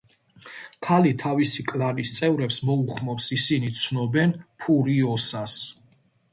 ქალი 0.87 1.11
თავისი 1.23 1.65
კლანის 1.73 2.15
წევრებს 2.21 2.59
მოუხმობს, 2.71 3.29
ისინი 3.39 3.71
ცნობენ 3.83 4.37
ფურიოსას. 4.65 5.63